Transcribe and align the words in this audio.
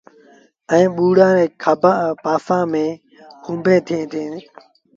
ائيٚݩ 0.71 0.93
ٻوڙآن 0.95 1.31
ري 1.37 1.45
پاسآݩ 2.23 2.69
ميݩ 2.71 2.99
کونڀيٚن 3.43 3.81
ٿئيٚݩ 3.87 4.09
ديٚݩ۔ 4.11 4.39